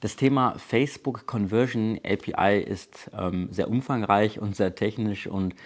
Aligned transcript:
Das 0.00 0.14
Thema 0.14 0.54
Facebook 0.58 1.26
Conversion 1.26 1.98
API 2.04 2.60
ist 2.60 3.10
ähm, 3.18 3.48
sehr 3.50 3.68
umfangreich 3.68 4.38
und 4.38 4.54
sehr 4.54 4.76
technisch 4.76 5.26
und 5.26 5.56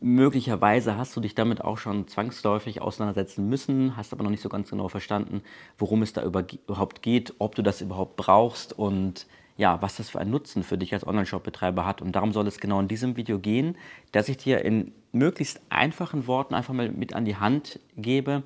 möglicherweise 0.00 0.96
hast 0.96 1.16
du 1.16 1.20
dich 1.20 1.34
damit 1.34 1.64
auch 1.64 1.78
schon 1.78 2.06
zwangsläufig 2.06 2.80
auseinandersetzen 2.80 3.48
müssen, 3.48 3.96
hast 3.96 4.12
aber 4.12 4.22
noch 4.22 4.30
nicht 4.30 4.42
so 4.42 4.48
ganz 4.48 4.70
genau 4.70 4.86
verstanden, 4.86 5.42
worum 5.78 6.02
es 6.02 6.12
da 6.12 6.22
überhaupt 6.22 7.02
geht, 7.02 7.34
ob 7.38 7.56
du 7.56 7.62
das 7.62 7.80
überhaupt 7.80 8.14
brauchst 8.14 8.72
und 8.78 9.26
ja, 9.56 9.82
was 9.82 9.96
das 9.96 10.10
für 10.10 10.20
einen 10.20 10.30
Nutzen 10.30 10.62
für 10.62 10.78
dich 10.78 10.92
als 10.92 11.06
Online-Shop-Betreiber 11.06 11.86
hat. 11.86 12.02
Und 12.02 12.12
darum 12.12 12.32
soll 12.32 12.46
es 12.46 12.60
genau 12.60 12.78
in 12.78 12.88
diesem 12.88 13.16
Video 13.16 13.38
gehen, 13.38 13.76
dass 14.12 14.28
ich 14.28 14.36
dir 14.36 14.62
in 14.64 14.92
möglichst 15.12 15.60
einfachen 15.70 16.26
Worten 16.26 16.54
einfach 16.54 16.74
mal 16.74 16.90
mit 16.90 17.14
an 17.14 17.24
die 17.24 17.36
Hand 17.36 17.80
gebe, 17.96 18.42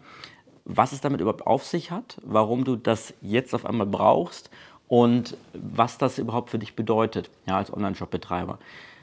was 0.64 0.92
es 0.92 1.00
damit 1.00 1.20
überhaupt 1.20 1.46
auf 1.48 1.64
sich 1.64 1.90
hat, 1.90 2.18
warum 2.22 2.64
du 2.64 2.76
das 2.76 3.12
jetzt 3.20 3.54
auf 3.54 3.66
einmal 3.66 3.88
brauchst 3.88 4.50
und 4.90 5.36
was 5.52 5.98
das 5.98 6.18
überhaupt 6.18 6.50
für 6.50 6.58
dich 6.58 6.74
bedeutet 6.74 7.30
ja, 7.46 7.56
als 7.56 7.72
Online-Shop-Betreiber. 7.72 8.58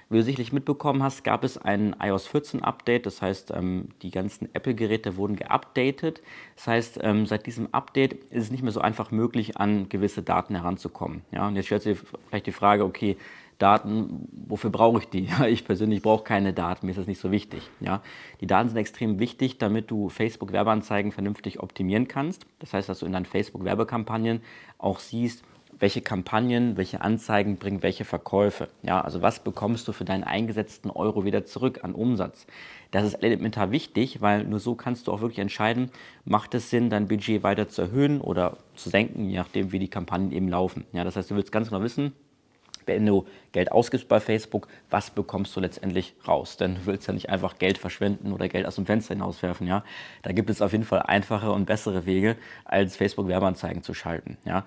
Wie 0.09 0.17
du 0.17 0.23
sicherlich 0.23 0.51
mitbekommen 0.51 1.01
hast, 1.01 1.23
gab 1.23 1.45
es 1.45 1.57
ein 1.57 1.95
iOS 2.01 2.27
14 2.27 2.61
Update, 2.61 3.05
das 3.05 3.21
heißt, 3.21 3.51
ähm, 3.55 3.87
die 4.01 4.11
ganzen 4.11 4.53
Apple-Geräte 4.53 5.15
wurden 5.15 5.37
geupdatet. 5.37 6.21
Das 6.57 6.67
heißt, 6.67 6.99
ähm, 7.03 7.25
seit 7.25 7.45
diesem 7.45 7.73
Update 7.73 8.15
ist 8.31 8.43
es 8.43 8.51
nicht 8.51 8.63
mehr 8.63 8.73
so 8.73 8.81
einfach 8.81 9.11
möglich, 9.11 9.57
an 9.57 9.87
gewisse 9.87 10.23
Daten 10.23 10.55
heranzukommen. 10.55 11.21
Ja, 11.31 11.47
und 11.47 11.55
jetzt 11.55 11.67
stellt 11.67 11.83
sich 11.83 11.97
vielleicht 12.27 12.47
die 12.47 12.51
Frage, 12.51 12.83
okay, 12.83 13.15
Daten, 13.57 14.27
wofür 14.45 14.69
brauche 14.69 14.99
ich 14.99 15.07
die? 15.07 15.29
Ich 15.47 15.63
persönlich 15.63 16.01
brauche 16.01 16.25
keine 16.25 16.51
Daten, 16.51 16.85
mir 16.85 16.91
ist 16.91 16.99
das 16.99 17.07
nicht 17.07 17.21
so 17.21 17.31
wichtig. 17.31 17.61
Ja, 17.79 18.01
die 18.41 18.47
Daten 18.47 18.67
sind 18.67 18.77
extrem 18.77 19.19
wichtig, 19.19 19.57
damit 19.57 19.89
du 19.89 20.09
Facebook-Werbeanzeigen 20.09 21.13
vernünftig 21.13 21.61
optimieren 21.61 22.09
kannst. 22.09 22.45
Das 22.59 22.73
heißt, 22.73 22.89
dass 22.89 22.99
du 22.99 23.05
in 23.05 23.13
deinen 23.13 23.25
Facebook-Werbekampagnen 23.25 24.41
auch 24.79 24.99
siehst, 24.99 25.45
welche 25.79 26.01
Kampagnen, 26.01 26.77
welche 26.77 27.01
Anzeigen 27.01 27.57
bringen 27.57 27.83
welche 27.83 28.05
Verkäufe. 28.05 28.69
Ja, 28.83 29.01
also 29.01 29.21
was 29.21 29.39
bekommst 29.39 29.87
du 29.87 29.91
für 29.91 30.05
deinen 30.05 30.23
eingesetzten 30.23 30.89
Euro 30.89 31.25
wieder 31.25 31.45
zurück 31.45 31.83
an 31.83 31.93
Umsatz? 31.93 32.47
Das 32.91 33.03
ist 33.03 33.15
elementar 33.15 33.71
wichtig, 33.71 34.21
weil 34.21 34.43
nur 34.43 34.59
so 34.59 34.75
kannst 34.75 35.07
du 35.07 35.11
auch 35.11 35.21
wirklich 35.21 35.39
entscheiden, 35.39 35.91
macht 36.25 36.53
es 36.55 36.69
Sinn, 36.69 36.89
dein 36.89 37.07
Budget 37.07 37.43
weiter 37.43 37.67
zu 37.67 37.83
erhöhen 37.83 38.21
oder 38.21 38.57
zu 38.75 38.89
senken, 38.89 39.29
je 39.29 39.37
nachdem, 39.37 39.71
wie 39.71 39.79
die 39.79 39.89
Kampagnen 39.89 40.31
eben 40.31 40.49
laufen. 40.49 40.85
Ja, 40.93 41.03
das 41.03 41.15
heißt, 41.15 41.29
du 41.29 41.35
willst 41.35 41.51
ganz 41.51 41.69
genau 41.69 41.83
wissen, 41.83 42.13
wenn 42.87 43.05
du 43.05 43.25
Geld 43.51 43.71
ausgibst 43.71 44.07
bei 44.07 44.19
Facebook, 44.19 44.67
was 44.89 45.09
bekommst 45.09 45.55
du 45.55 45.59
letztendlich 45.59 46.15
raus? 46.27 46.57
Denn 46.57 46.75
du 46.75 46.85
willst 46.85 47.07
ja 47.07 47.13
nicht 47.13 47.29
einfach 47.29 47.57
Geld 47.57 47.77
verschwenden 47.77 48.31
oder 48.31 48.47
Geld 48.47 48.65
aus 48.65 48.75
dem 48.75 48.85
Fenster 48.85 49.13
hinauswerfen. 49.13 49.67
Ja? 49.67 49.83
Da 50.23 50.31
gibt 50.31 50.49
es 50.49 50.61
auf 50.61 50.71
jeden 50.71 50.85
Fall 50.85 51.01
einfache 51.01 51.51
und 51.51 51.65
bessere 51.65 52.05
Wege, 52.05 52.37
als 52.63 52.95
Facebook-Werbeanzeigen 52.95 53.83
zu 53.83 53.93
schalten. 53.93 54.37
Ja? 54.45 54.65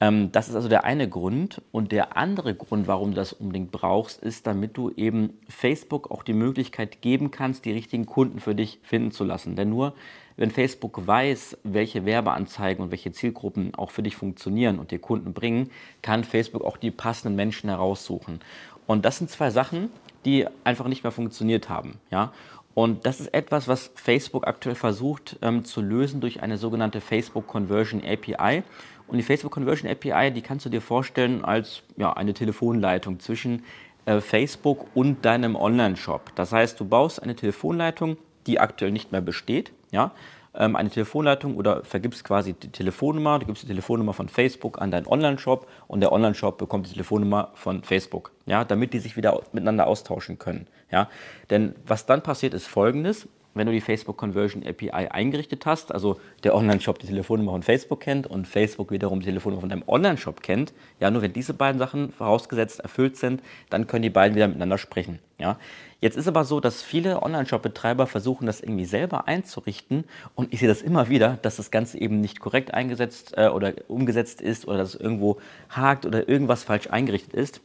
Ähm, 0.00 0.32
das 0.32 0.48
ist 0.48 0.54
also 0.54 0.68
der 0.68 0.84
eine 0.84 1.08
Grund. 1.08 1.62
Und 1.72 1.92
der 1.92 2.16
andere 2.16 2.54
Grund, 2.54 2.86
warum 2.86 3.10
du 3.10 3.16
das 3.16 3.32
unbedingt 3.32 3.70
brauchst, 3.70 4.22
ist, 4.22 4.46
damit 4.46 4.76
du 4.76 4.90
eben 4.90 5.38
Facebook 5.48 6.10
auch 6.10 6.22
die 6.22 6.32
Möglichkeit 6.32 7.00
geben 7.02 7.30
kannst, 7.30 7.64
die 7.64 7.72
richtigen 7.72 8.06
Kunden 8.06 8.40
für 8.40 8.54
dich 8.54 8.80
finden 8.82 9.12
zu 9.12 9.24
lassen. 9.24 9.56
Denn 9.56 9.70
nur 9.70 9.94
wenn 10.36 10.50
Facebook 10.50 11.06
weiß, 11.06 11.58
welche 11.62 12.04
Werbeanzeigen 12.04 12.84
und 12.84 12.90
welche 12.90 13.12
Zielgruppen 13.12 13.74
auch 13.74 13.90
für 13.90 14.02
dich 14.02 14.16
funktionieren 14.16 14.78
und 14.78 14.90
dir 14.90 14.98
Kunden 14.98 15.32
bringen, 15.32 15.70
kann 16.02 16.24
Facebook 16.24 16.64
auch 16.64 16.76
die 16.76 16.90
passenden 16.90 17.36
Menschen 17.36 17.70
heraussuchen. 17.70 18.40
Und 18.86 19.04
das 19.04 19.18
sind 19.18 19.30
zwei 19.30 19.50
Sachen, 19.50 19.90
die 20.24 20.46
einfach 20.64 20.88
nicht 20.88 21.04
mehr 21.04 21.12
funktioniert 21.12 21.68
haben. 21.68 21.98
Ja? 22.10 22.32
Und 22.74 23.06
das 23.06 23.20
ist 23.20 23.32
etwas, 23.32 23.68
was 23.68 23.92
Facebook 23.94 24.46
aktuell 24.46 24.74
versucht 24.74 25.38
ähm, 25.42 25.64
zu 25.64 25.80
lösen 25.80 26.20
durch 26.20 26.42
eine 26.42 26.58
sogenannte 26.58 27.00
Facebook 27.00 27.46
Conversion 27.46 28.02
API. 28.04 28.64
Und 29.06 29.18
die 29.18 29.22
Facebook 29.22 29.52
Conversion 29.52 29.90
API, 29.90 30.32
die 30.32 30.42
kannst 30.42 30.66
du 30.66 30.70
dir 30.70 30.80
vorstellen 30.80 31.44
als 31.44 31.82
ja, 31.96 32.12
eine 32.12 32.34
Telefonleitung 32.34 33.20
zwischen 33.20 33.62
äh, 34.06 34.20
Facebook 34.20 34.86
und 34.94 35.24
deinem 35.24 35.56
Online-Shop. 35.56 36.32
Das 36.34 36.52
heißt, 36.52 36.78
du 36.80 36.84
baust 36.84 37.22
eine 37.22 37.36
Telefonleitung, 37.36 38.16
die 38.46 38.58
aktuell 38.58 38.90
nicht 38.90 39.12
mehr 39.12 39.20
besteht, 39.20 39.72
ja, 39.92 40.12
ähm, 40.56 40.76
eine 40.76 40.90
Telefonleitung 40.90 41.56
oder 41.56 41.84
vergibst 41.84 42.24
quasi 42.24 42.54
die 42.54 42.70
Telefonnummer, 42.70 43.38
du 43.38 43.46
gibst 43.46 43.62
die 43.62 43.66
Telefonnummer 43.66 44.12
von 44.12 44.28
Facebook 44.28 44.80
an 44.80 44.90
deinen 44.90 45.06
Online-Shop 45.06 45.66
und 45.86 46.00
der 46.00 46.12
Online-Shop 46.12 46.58
bekommt 46.58 46.86
die 46.86 46.92
Telefonnummer 46.92 47.50
von 47.54 47.82
Facebook, 47.82 48.32
ja, 48.46 48.64
damit 48.64 48.92
die 48.92 48.98
sich 48.98 49.16
wieder 49.16 49.40
miteinander 49.52 49.86
austauschen 49.86 50.38
können. 50.38 50.66
Ja. 50.90 51.08
Denn 51.50 51.74
was 51.86 52.06
dann 52.06 52.22
passiert, 52.22 52.54
ist 52.54 52.66
folgendes, 52.66 53.28
wenn 53.54 53.66
du 53.66 53.72
die 53.72 53.80
Facebook 53.80 54.16
Conversion 54.16 54.64
API 54.66 54.90
eingerichtet 54.90 55.66
hast, 55.66 55.92
also 55.92 56.20
der 56.42 56.54
Online-Shop 56.54 56.98
die 56.98 57.06
Telefonnummer 57.06 57.52
von 57.52 57.62
Facebook 57.62 58.00
kennt 58.00 58.26
und 58.26 58.46
Facebook 58.46 58.90
wiederum 58.90 59.20
die 59.20 59.26
Telefonnummer 59.26 59.60
von 59.60 59.70
deinem 59.70 59.84
Online-Shop 59.86 60.42
kennt, 60.42 60.72
ja, 61.00 61.10
nur 61.10 61.22
wenn 61.22 61.32
diese 61.32 61.54
beiden 61.54 61.78
Sachen 61.78 62.12
vorausgesetzt 62.12 62.80
erfüllt 62.80 63.16
sind, 63.16 63.42
dann 63.70 63.86
können 63.86 64.02
die 64.02 64.10
beiden 64.10 64.34
wieder 64.34 64.48
miteinander 64.48 64.78
sprechen. 64.78 65.18
Ja. 65.38 65.58
Jetzt 66.00 66.16
ist 66.16 66.28
aber 66.28 66.44
so, 66.44 66.60
dass 66.60 66.82
viele 66.82 67.22
Online-Shop-Betreiber 67.22 68.06
versuchen, 68.06 68.46
das 68.46 68.60
irgendwie 68.60 68.84
selber 68.84 69.26
einzurichten 69.26 70.04
und 70.34 70.52
ich 70.52 70.60
sehe 70.60 70.68
das 70.68 70.82
immer 70.82 71.08
wieder, 71.08 71.38
dass 71.42 71.56
das 71.56 71.70
Ganze 71.70 71.98
eben 71.98 72.20
nicht 72.20 72.40
korrekt 72.40 72.74
eingesetzt 72.74 73.34
äh, 73.36 73.48
oder 73.48 73.72
umgesetzt 73.88 74.40
ist 74.40 74.68
oder 74.68 74.78
dass 74.78 74.94
es 74.94 75.00
irgendwo 75.00 75.38
hakt 75.70 76.04
oder 76.06 76.28
irgendwas 76.28 76.62
falsch 76.62 76.88
eingerichtet 76.90 77.34
ist. 77.34 77.60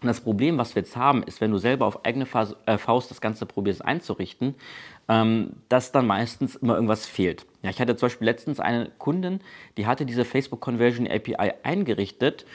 Und 0.00 0.06
das 0.06 0.20
Problem, 0.20 0.56
was 0.56 0.74
wir 0.74 0.82
jetzt 0.82 0.96
haben, 0.96 1.22
ist, 1.22 1.40
wenn 1.40 1.50
du 1.50 1.58
selber 1.58 1.86
auf 1.86 2.04
eigene 2.04 2.26
äh, 2.66 2.78
Faust 2.78 3.10
das 3.10 3.20
Ganze 3.20 3.44
probierst 3.44 3.84
einzurichten, 3.84 4.54
ähm, 5.08 5.56
dass 5.68 5.92
dann 5.92 6.06
meistens 6.06 6.56
immer 6.56 6.74
irgendwas 6.74 7.06
fehlt. 7.06 7.46
Ja, 7.62 7.70
ich 7.70 7.80
hatte 7.80 7.96
zum 7.96 8.06
Beispiel 8.06 8.24
letztens 8.24 8.60
eine 8.60 8.90
Kundin, 8.98 9.40
die 9.76 9.86
hatte 9.86 10.06
diese 10.06 10.24
Facebook 10.24 10.60
Conversion 10.60 11.06
API 11.06 11.52
eingerichtet 11.62 12.46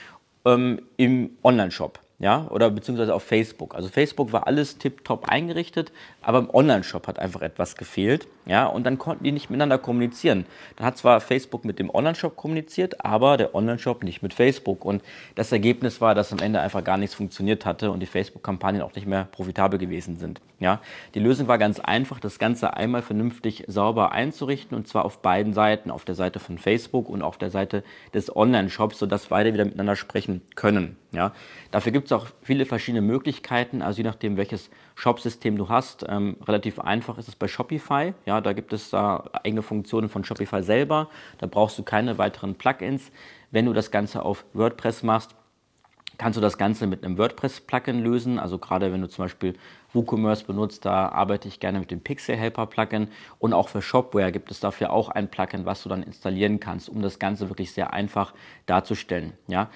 ähm, 0.46 0.82
im 0.98 1.32
Online-Shop 1.44 2.00
ja, 2.18 2.48
oder 2.50 2.70
beziehungsweise 2.70 3.14
auf 3.14 3.24
Facebook. 3.24 3.76
Also 3.76 3.90
Facebook 3.90 4.32
war 4.32 4.48
alles 4.48 4.78
tipptopp 4.78 5.28
eingerichtet, 5.28 5.92
aber 6.22 6.40
im 6.40 6.50
Online-Shop 6.50 7.08
hat 7.08 7.20
einfach 7.20 7.42
etwas 7.42 7.76
gefehlt, 7.76 8.28
ja, 8.46 8.68
und 8.68 8.86
dann 8.86 8.98
konnten 8.98 9.24
die 9.24 9.32
nicht 9.32 9.50
miteinander 9.50 9.78
kommunizieren. 9.78 10.46
Dann 10.78 10.88
hat 10.88 10.98
zwar 10.98 11.20
Facebook 11.20 11.66
mit 11.66 11.78
dem 11.78 11.90
Online-Shop 11.90 12.36
kommuniziert, 12.38 13.04
aber 13.04 13.36
der 13.38 13.54
Online-Shop 13.54 14.04
nicht 14.04 14.24
mit 14.24 14.34
Facebook 14.34 14.86
und 14.86 15.04
das 15.36 15.52
Ergebnis 15.52 16.00
war, 16.00 16.16
dass 16.16 16.32
am 16.32 16.40
Ende 16.40 16.62
einfach 16.62 16.84
gar 16.84 16.98
nichts 16.98 17.16
funktioniert 17.16 17.66
hatte 17.66 17.92
und 17.92 18.00
die 18.00 18.06
Facebook-Kampagnen 18.06 18.82
auch 18.82 18.96
nicht 18.96 19.08
mehr 19.08 19.28
profitabel 19.32 19.78
gewesen 19.78 20.18
sind, 20.18 20.40
ja. 20.60 20.80
Die 21.16 21.20
Lösung 21.20 21.48
war 21.48 21.58
ganz 21.58 21.82
einfach, 21.82 22.20
das 22.22 22.40
Ganze 22.40 22.76
einmal 22.76 23.02
vernünftig 23.02 23.66
sauber 23.68 24.14
einzurichten 24.14 24.78
und 24.78 24.88
zwar 24.88 25.04
auf 25.04 25.22
beiden 25.22 25.54
Seiten, 25.54 25.92
auf 25.92 26.06
der 26.06 26.16
Seite 26.16 26.40
von 26.40 26.58
Facebook 26.58 27.10
und 27.10 27.24
auf 27.24 27.38
der 27.38 27.50
Seite 27.50 27.84
des 28.14 28.34
Online-Shops, 28.34 29.00
sodass 29.00 29.28
beide 29.28 29.54
wieder 29.54 29.66
miteinander 29.66 29.98
sprechen 29.98 30.42
können, 30.56 30.96
ja. 31.12 31.34
Dafür 31.72 31.92
gibt 31.92 32.05
es 32.06 32.12
auch 32.12 32.28
viele 32.42 32.66
verschiedene 32.66 33.02
Möglichkeiten, 33.02 33.82
also 33.82 33.98
je 33.98 34.04
nachdem, 34.04 34.38
welches 34.38 34.70
Shop-System 34.96 35.58
du 35.58 35.70
hast. 35.70 36.06
Ähm, 36.08 36.38
relativ 36.48 36.80
einfach 36.80 37.18
ist 37.18 37.28
es 37.28 37.36
bei 37.36 37.48
Shopify. 37.48 38.14
Ja, 38.26 38.42
da 38.42 38.54
gibt 38.54 38.74
es 38.74 38.90
da 38.90 39.30
eigene 39.44 39.62
Funktionen 39.62 40.10
von 40.10 40.24
Shopify 40.24 40.64
selber. 40.64 41.10
Da 41.38 41.48
brauchst 41.48 41.78
du 41.78 41.84
keine 41.84 42.18
weiteren 42.18 42.56
Plugins. 42.56 43.12
Wenn 43.52 43.66
du 43.66 43.74
das 43.74 43.92
Ganze 43.92 44.24
auf 44.24 44.46
WordPress 44.54 45.04
machst, 45.04 45.36
kannst 46.18 46.38
du 46.38 46.42
das 46.42 46.58
Ganze 46.58 46.88
mit 46.88 47.04
einem 47.04 47.18
WordPress-Plugin 47.18 48.02
lösen. 48.02 48.40
Also 48.40 48.58
gerade 48.58 48.92
wenn 48.92 49.02
du 49.02 49.10
zum 49.10 49.26
Beispiel 49.26 49.56
WooCommerce 49.94 50.46
benutzt, 50.46 50.86
da 50.86 51.10
arbeite 51.10 51.48
ich 51.48 51.60
gerne 51.60 51.80
mit 51.80 51.92
dem 51.92 52.02
Pixel 52.02 52.36
Helper 52.36 52.68
Plugin. 52.68 53.10
Und 53.40 53.54
auch 53.54 53.70
für 53.70 53.82
Shopware 53.82 54.32
gibt 54.32 54.52
es 54.52 54.60
dafür 54.60 54.92
auch 54.92 55.10
ein 55.10 55.30
Plugin, 55.30 55.66
was 55.66 55.84
du 55.84 55.90
dann 55.90 56.04
installieren 56.04 56.60
kannst, 56.60 56.90
um 56.90 57.02
das 57.02 57.20
Ganze 57.20 57.50
wirklich 57.50 57.72
sehr 57.72 57.94
einfach 57.94 58.34
darzustellen. 58.66 59.34
Ja? 59.48 59.70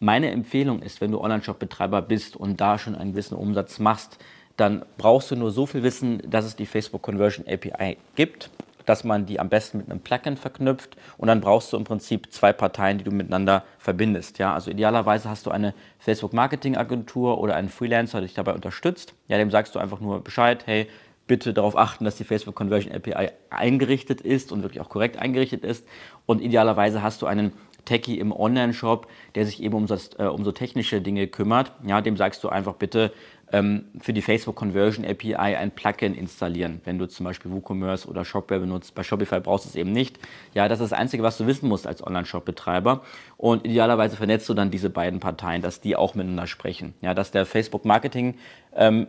Meine 0.00 0.30
Empfehlung 0.30 0.82
ist, 0.82 1.00
wenn 1.00 1.12
du 1.12 1.20
Online-Shop-Betreiber 1.20 2.02
bist 2.02 2.36
und 2.36 2.60
da 2.60 2.78
schon 2.78 2.94
einen 2.94 3.12
gewissen 3.12 3.36
Umsatz 3.36 3.78
machst, 3.78 4.18
dann 4.56 4.84
brauchst 4.98 5.30
du 5.30 5.36
nur 5.36 5.50
so 5.50 5.66
viel 5.66 5.82
wissen, 5.82 6.22
dass 6.28 6.44
es 6.44 6.56
die 6.56 6.66
Facebook 6.66 7.02
Conversion 7.02 7.46
API 7.48 7.96
gibt, 8.14 8.50
dass 8.86 9.04
man 9.04 9.26
die 9.26 9.40
am 9.40 9.48
besten 9.48 9.78
mit 9.78 9.90
einem 9.90 10.00
Plugin 10.00 10.36
verknüpft 10.36 10.96
und 11.16 11.28
dann 11.28 11.40
brauchst 11.40 11.72
du 11.72 11.76
im 11.76 11.84
Prinzip 11.84 12.32
zwei 12.32 12.52
Parteien, 12.52 12.98
die 12.98 13.04
du 13.04 13.10
miteinander 13.10 13.64
verbindest. 13.78 14.38
Ja, 14.38 14.52
also 14.52 14.70
idealerweise 14.70 15.28
hast 15.28 15.46
du 15.46 15.50
eine 15.50 15.74
Facebook 15.98 16.32
Marketing 16.32 16.76
Agentur 16.76 17.38
oder 17.38 17.56
einen 17.56 17.68
Freelancer, 17.68 18.18
der 18.18 18.26
dich 18.26 18.34
dabei 18.34 18.52
unterstützt. 18.52 19.14
Ja, 19.28 19.38
dem 19.38 19.50
sagst 19.50 19.74
du 19.74 19.78
einfach 19.78 20.00
nur 20.00 20.22
Bescheid, 20.22 20.66
hey, 20.66 20.88
bitte 21.26 21.54
darauf 21.54 21.76
achten, 21.76 22.04
dass 22.04 22.16
die 22.16 22.24
Facebook 22.24 22.54
Conversion 22.54 22.94
API 22.94 23.30
eingerichtet 23.48 24.20
ist 24.20 24.52
und 24.52 24.62
wirklich 24.62 24.82
auch 24.82 24.90
korrekt 24.90 25.16
eingerichtet 25.16 25.64
ist. 25.64 25.86
Und 26.26 26.42
idealerweise 26.42 27.02
hast 27.02 27.22
du 27.22 27.26
einen 27.26 27.52
Techie 27.84 28.18
im 28.18 28.32
Online-Shop, 28.32 29.06
der 29.34 29.46
sich 29.46 29.62
eben 29.62 29.74
um, 29.74 29.86
das, 29.86 30.10
äh, 30.18 30.24
um 30.24 30.44
so 30.44 30.52
technische 30.52 31.00
Dinge 31.00 31.26
kümmert. 31.26 31.72
Ja, 31.86 32.00
dem 32.00 32.16
sagst 32.16 32.42
du 32.44 32.48
einfach 32.48 32.74
bitte 32.74 33.12
ähm, 33.52 33.84
für 34.00 34.12
die 34.12 34.22
Facebook 34.22 34.56
Conversion 34.56 35.04
API 35.04 35.36
ein 35.36 35.70
Plugin 35.70 36.14
installieren, 36.14 36.80
wenn 36.84 36.98
du 36.98 37.06
zum 37.06 37.24
Beispiel 37.24 37.52
WooCommerce 37.52 38.08
oder 38.08 38.24
Shopware 38.24 38.60
benutzt. 38.60 38.94
Bei 38.94 39.02
Shopify 39.02 39.40
brauchst 39.40 39.66
du 39.66 39.68
es 39.68 39.76
eben 39.76 39.92
nicht. 39.92 40.18
Ja, 40.54 40.68
das 40.68 40.80
ist 40.80 40.90
das 40.90 40.98
Einzige, 40.98 41.22
was 41.22 41.38
du 41.38 41.46
wissen 41.46 41.68
musst 41.68 41.86
als 41.86 42.04
Online-Shop-Betreiber. 42.04 43.02
Und 43.36 43.64
idealerweise 43.64 44.16
vernetzt 44.16 44.48
du 44.48 44.54
dann 44.54 44.70
diese 44.70 44.90
beiden 44.90 45.20
Parteien, 45.20 45.62
dass 45.62 45.80
die 45.80 45.94
auch 45.94 46.14
miteinander 46.14 46.46
sprechen. 46.46 46.94
Ja, 47.00 47.14
dass 47.14 47.30
der 47.30 47.46
Facebook 47.46 47.84
Marketing 47.84 48.34
ähm, 48.74 49.06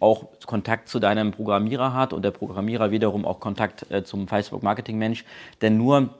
auch 0.00 0.26
Kontakt 0.46 0.88
zu 0.88 0.98
deinem 0.98 1.30
Programmierer 1.30 1.94
hat 1.94 2.12
und 2.12 2.22
der 2.22 2.32
Programmierer 2.32 2.90
wiederum 2.90 3.24
auch 3.24 3.40
Kontakt 3.40 3.90
äh, 3.90 4.04
zum 4.04 4.28
Facebook 4.28 4.62
Marketing 4.62 4.98
Mensch. 4.98 5.24
Denn 5.62 5.78
nur 5.78 6.10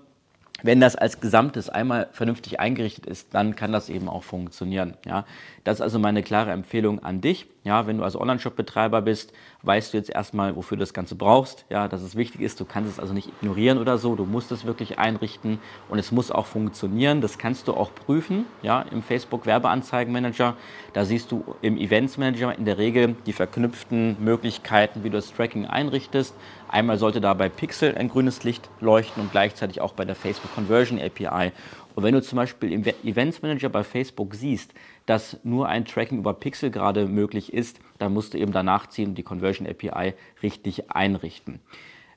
wenn 0.62 0.80
das 0.80 0.96
als 0.96 1.20
Gesamtes 1.20 1.68
einmal 1.68 2.08
vernünftig 2.12 2.60
eingerichtet 2.60 3.06
ist, 3.06 3.34
dann 3.34 3.56
kann 3.56 3.72
das 3.72 3.88
eben 3.88 4.08
auch 4.08 4.22
funktionieren. 4.22 4.94
Ja? 5.04 5.26
Das 5.64 5.78
ist 5.78 5.80
also 5.82 5.98
meine 5.98 6.22
klare 6.22 6.52
Empfehlung 6.52 7.02
an 7.02 7.20
dich. 7.20 7.46
Ja, 7.66 7.88
wenn 7.88 7.98
du 7.98 8.04
also 8.04 8.20
Online-Shop-Betreiber 8.20 9.02
bist, 9.02 9.32
weißt 9.62 9.92
du 9.92 9.98
jetzt 9.98 10.08
erstmal, 10.08 10.54
wofür 10.54 10.76
du 10.76 10.82
das 10.82 10.94
Ganze 10.94 11.16
brauchst, 11.16 11.64
ja, 11.68 11.88
dass 11.88 12.00
es 12.00 12.14
wichtig 12.14 12.40
ist. 12.40 12.60
Du 12.60 12.64
kannst 12.64 12.92
es 12.92 13.00
also 13.00 13.12
nicht 13.12 13.26
ignorieren 13.26 13.78
oder 13.78 13.98
so. 13.98 14.14
Du 14.14 14.24
musst 14.24 14.52
es 14.52 14.66
wirklich 14.66 15.00
einrichten 15.00 15.58
und 15.88 15.98
es 15.98 16.12
muss 16.12 16.30
auch 16.30 16.46
funktionieren. 16.46 17.20
Das 17.20 17.38
kannst 17.38 17.66
du 17.66 17.74
auch 17.74 17.92
prüfen, 17.92 18.44
ja, 18.62 18.82
im 18.82 19.02
Facebook 19.02 19.46
Werbeanzeigenmanager. 19.46 20.54
Da 20.92 21.04
siehst 21.04 21.32
du 21.32 21.56
im 21.60 21.76
Events 21.76 22.18
Manager 22.18 22.56
in 22.56 22.66
der 22.66 22.78
Regel 22.78 23.16
die 23.26 23.32
verknüpften 23.32 24.16
Möglichkeiten, 24.20 25.02
wie 25.02 25.10
du 25.10 25.16
das 25.16 25.34
Tracking 25.34 25.66
einrichtest. 25.66 26.36
Einmal 26.68 26.98
sollte 26.98 27.20
da 27.20 27.34
bei 27.34 27.48
Pixel 27.48 27.96
ein 27.96 28.08
grünes 28.08 28.44
Licht 28.44 28.70
leuchten 28.78 29.24
und 29.24 29.32
gleichzeitig 29.32 29.80
auch 29.80 29.92
bei 29.92 30.04
der 30.04 30.14
Facebook 30.14 30.54
Conversion 30.54 31.00
API. 31.00 31.50
Und 31.96 32.02
wenn 32.02 32.12
du 32.12 32.20
zum 32.20 32.36
Beispiel 32.36 32.72
im 32.72 32.84
Events 33.04 33.40
Manager 33.40 33.70
bei 33.70 33.82
Facebook 33.82 34.34
siehst, 34.34 34.74
dass 35.06 35.40
nur 35.44 35.66
ein 35.66 35.86
Tracking 35.86 36.18
über 36.18 36.34
Pixel 36.34 36.70
gerade 36.70 37.06
möglich 37.06 37.54
ist, 37.54 37.80
dann 37.98 38.12
musst 38.12 38.34
du 38.34 38.38
eben 38.38 38.52
danach 38.52 38.86
ziehen 38.86 39.08
und 39.08 39.14
die 39.16 39.22
Conversion 39.22 39.66
API 39.66 40.12
richtig 40.42 40.90
einrichten. 40.90 41.58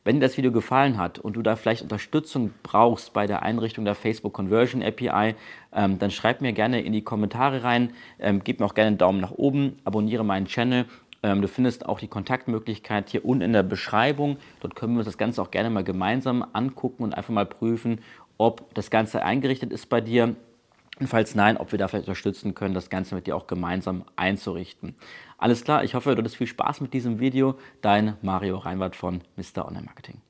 Wenn 0.03 0.15
dir 0.15 0.27
das 0.27 0.37
Video 0.37 0.51
gefallen 0.51 0.97
hat 0.97 1.17
und 1.19 1.37
du 1.37 1.41
da 1.41 1.55
vielleicht 1.55 1.81
Unterstützung 1.81 2.51
brauchst 2.61 3.13
bei 3.13 3.25
der 3.25 3.41
Einrichtung 3.43 3.85
der 3.85 3.95
Facebook 3.95 4.33
Conversion 4.33 4.83
API, 4.83 5.35
ähm, 5.73 5.97
dann 5.97 6.11
schreib 6.11 6.41
mir 6.41 6.51
gerne 6.51 6.81
in 6.81 6.91
die 6.91 7.03
Kommentare 7.03 7.63
rein, 7.63 7.93
ähm, 8.19 8.41
gib 8.43 8.59
mir 8.59 8.65
auch 8.65 8.73
gerne 8.73 8.87
einen 8.87 8.97
Daumen 8.97 9.21
nach 9.21 9.31
oben, 9.31 9.79
abonniere 9.85 10.25
meinen 10.25 10.47
Channel. 10.47 10.87
Ähm, 11.21 11.41
du 11.41 11.47
findest 11.47 11.85
auch 11.85 11.99
die 11.99 12.07
Kontaktmöglichkeit 12.07 13.09
hier 13.09 13.23
unten 13.23 13.43
in 13.43 13.53
der 13.53 13.63
Beschreibung. 13.63 14.37
Dort 14.61 14.75
können 14.75 14.93
wir 14.93 14.99
uns 14.99 15.05
das 15.05 15.17
Ganze 15.17 15.41
auch 15.41 15.51
gerne 15.51 15.69
mal 15.69 15.83
gemeinsam 15.83 16.45
angucken 16.53 17.03
und 17.03 17.13
einfach 17.13 17.33
mal 17.33 17.45
prüfen, 17.45 17.99
ob 18.39 18.73
das 18.73 18.89
Ganze 18.89 19.23
eingerichtet 19.23 19.71
ist 19.71 19.89
bei 19.89 20.01
dir 20.01 20.35
und 20.99 21.07
falls 21.07 21.35
nein, 21.35 21.57
ob 21.57 21.71
wir 21.71 21.79
da 21.79 21.87
vielleicht 21.87 22.07
unterstützen 22.07 22.55
können, 22.55 22.73
das 22.73 22.89
Ganze 22.89 23.15
mit 23.15 23.27
dir 23.27 23.35
auch 23.35 23.47
gemeinsam 23.47 24.03
einzurichten. 24.15 24.95
Alles 25.37 25.63
klar, 25.63 25.83
ich 25.83 25.93
hoffe, 25.93 26.15
du 26.15 26.17
hattest 26.17 26.37
viel 26.37 26.47
Spaß 26.47 26.81
mit 26.81 26.93
diesem 26.93 27.19
Video. 27.19 27.55
Dein 27.81 28.17
Mario 28.21 28.57
Reinwart 28.57 28.95
von 28.95 29.21
Mr. 29.37 29.65
Online 29.65 29.85
Marketing. 29.85 30.21